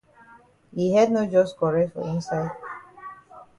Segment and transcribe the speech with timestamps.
[0.75, 2.51] Yi head no jus correct for inside.